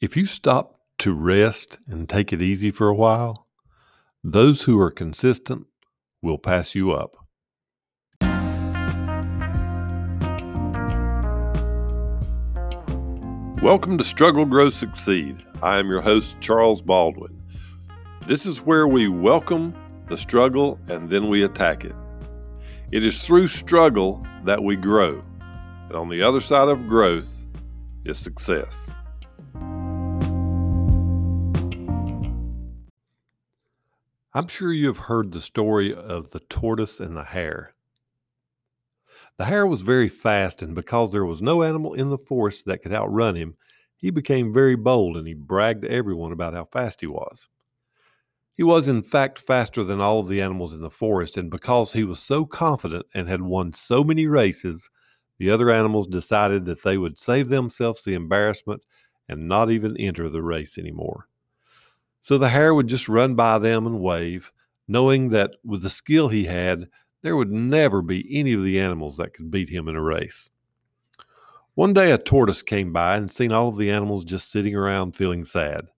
[0.00, 3.46] If you stop to rest and take it easy for a while,
[4.24, 5.66] those who are consistent
[6.22, 7.18] will pass you up.
[13.62, 15.36] Welcome to Struggle, Grow, Succeed.
[15.62, 17.38] I am your host, Charles Baldwin.
[18.26, 19.74] This is where we welcome
[20.08, 21.94] the struggle and then we attack it.
[22.90, 25.22] It is through struggle that we grow,
[25.88, 27.44] and on the other side of growth
[28.06, 28.96] is success.
[34.32, 37.74] I'm sure you have heard the story of the tortoise and the hare.
[39.38, 42.82] The hare was very fast, and because there was no animal in the forest that
[42.82, 43.56] could outrun him,
[43.96, 47.48] he became very bold and he bragged to everyone about how fast he was.
[48.54, 51.94] He was, in fact, faster than all of the animals in the forest, and because
[51.94, 54.90] he was so confident and had won so many races,
[55.38, 58.84] the other animals decided that they would save themselves the embarrassment
[59.28, 61.29] and not even enter the race anymore.
[62.22, 64.52] So the hare would just run by them and wave,
[64.86, 66.88] knowing that with the skill he had,
[67.22, 70.50] there would never be any of the animals that could beat him in a race.
[71.74, 75.16] One day a tortoise came by and seen all of the animals just sitting around
[75.16, 75.88] feeling sad.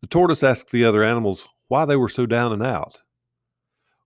[0.00, 3.02] The tortoise asked the other animals why they were so down and out.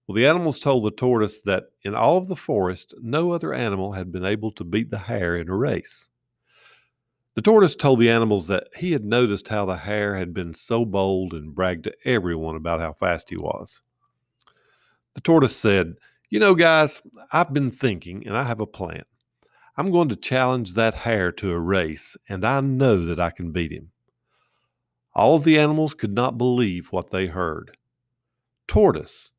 [0.07, 3.93] Well, the animals told the tortoise that in all of the forest, no other animal
[3.93, 6.11] had been able to beat the hare in a race.
[7.37, 10.85] The tortoise told the animals that he had noticed how the hare had been so
[10.85, 13.83] bold and bragged to everyone about how fast he was.
[15.15, 15.95] The tortoise said,
[16.29, 19.05] You know, guys, I've been thinking and I have a plan.
[19.77, 23.53] I'm going to challenge that hare to a race, and I know that I can
[23.53, 23.93] beat him.
[25.15, 27.77] All of the animals could not believe what they heard.
[28.67, 29.33] Tortoise,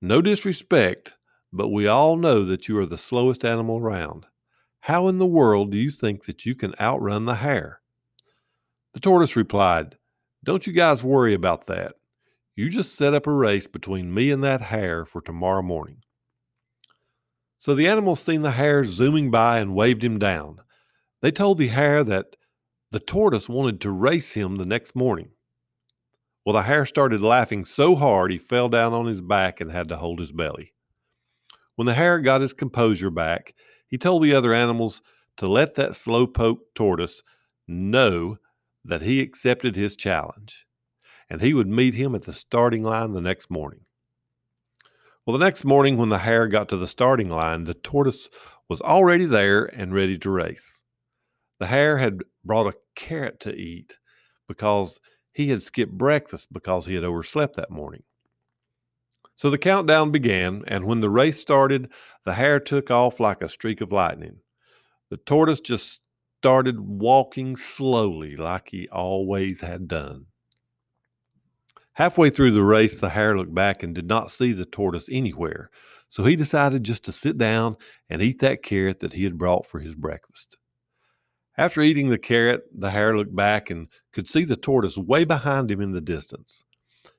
[0.00, 1.14] no disrespect,
[1.52, 4.26] but we all know that you are the slowest animal around.
[4.86, 7.80] How in the world do you think that you can outrun the hare?
[8.94, 9.98] The tortoise replied,
[10.44, 11.96] Don't you guys worry about that.
[12.54, 16.02] You just set up a race between me and that hare for tomorrow morning.
[17.58, 20.60] So the animals seen the hare zooming by and waved him down.
[21.20, 22.36] They told the hare that
[22.92, 25.30] the tortoise wanted to race him the next morning.
[26.44, 29.88] Well, the hare started laughing so hard he fell down on his back and had
[29.88, 30.74] to hold his belly.
[31.74, 33.52] When the hare got his composure back,
[33.88, 35.02] he told the other animals
[35.36, 37.22] to let that slowpoke tortoise
[37.68, 38.38] know
[38.84, 40.66] that he accepted his challenge
[41.28, 43.80] and he would meet him at the starting line the next morning.
[45.24, 48.28] Well, the next morning, when the hare got to the starting line, the tortoise
[48.68, 50.82] was already there and ready to race.
[51.58, 53.98] The hare had brought a carrot to eat
[54.46, 55.00] because
[55.32, 58.04] he had skipped breakfast because he had overslept that morning.
[59.36, 61.90] So the countdown began, and when the race started,
[62.24, 64.38] the hare took off like a streak of lightning.
[65.10, 66.02] The tortoise just
[66.40, 70.26] started walking slowly like he always had done.
[71.92, 75.70] Halfway through the race, the hare looked back and did not see the tortoise anywhere,
[76.08, 77.76] so he decided just to sit down
[78.08, 80.56] and eat that carrot that he had brought for his breakfast.
[81.58, 85.70] After eating the carrot, the hare looked back and could see the tortoise way behind
[85.70, 86.64] him in the distance.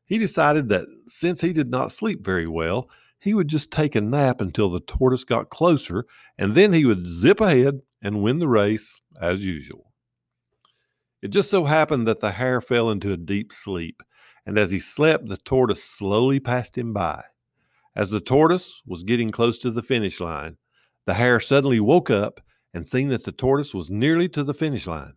[0.08, 4.02] He decided that since he did not sleep very well, he would just take a
[4.02, 6.06] nap until the tortoise got closer,
[6.38, 9.92] and then he would zip ahead and win the race as usual.
[11.22, 14.02] It just so happened that the hare fell into a deep sleep,
[14.46, 17.24] and as he slept, the tortoise slowly passed him by.
[17.94, 20.58] As the tortoise was getting close to the finish line,
[21.06, 22.40] the hare suddenly woke up
[22.74, 25.14] and seen that the tortoise was nearly to the finish line.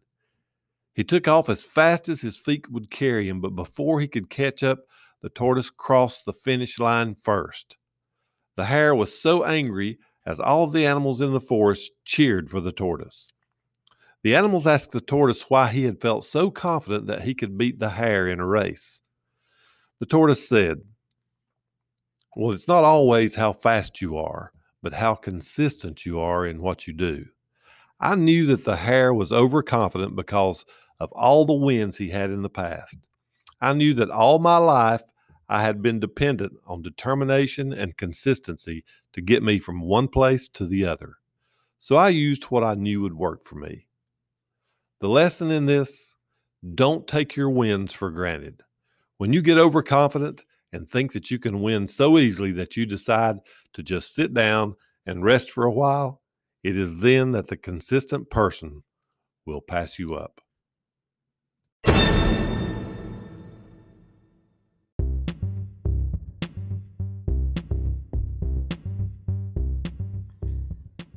[1.00, 4.28] He took off as fast as his feet would carry him, but before he could
[4.28, 4.80] catch up,
[5.22, 7.78] the tortoise crossed the finish line first.
[8.56, 12.70] The hare was so angry as all the animals in the forest cheered for the
[12.70, 13.32] tortoise.
[14.22, 17.80] The animals asked the tortoise why he had felt so confident that he could beat
[17.80, 19.00] the hare in a race.
[20.00, 20.80] The tortoise said,
[22.36, 24.52] Well, it's not always how fast you are,
[24.82, 27.24] but how consistent you are in what you do.
[27.98, 30.66] I knew that the hare was overconfident because
[31.00, 32.96] of all the wins he had in the past.
[33.60, 35.02] I knew that all my life
[35.48, 38.84] I had been dependent on determination and consistency
[39.14, 41.14] to get me from one place to the other.
[41.80, 43.86] So I used what I knew would work for me.
[45.00, 46.16] The lesson in this
[46.74, 48.62] don't take your wins for granted.
[49.16, 53.38] When you get overconfident and think that you can win so easily that you decide
[53.72, 54.76] to just sit down
[55.06, 56.20] and rest for a while,
[56.62, 58.82] it is then that the consistent person
[59.46, 60.40] will pass you up.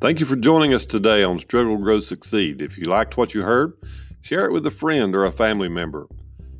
[0.03, 2.61] Thank you for joining us today on Struggle, Grow, Succeed.
[2.61, 3.71] If you liked what you heard,
[4.23, 6.07] Share it with a friend or a family member.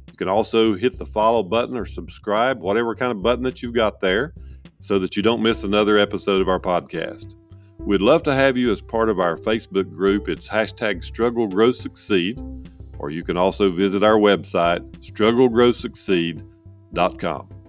[0.07, 3.73] You can also hit the follow button or subscribe, whatever kind of button that you've
[3.73, 4.33] got there,
[4.81, 7.35] so that you don't miss another episode of our podcast.
[7.79, 10.27] We'd love to have you as part of our Facebook group.
[10.27, 12.37] It's hashtag struggle grow succeed,
[12.99, 17.62] or you can also visit our website, strugglegrowsucceed.com.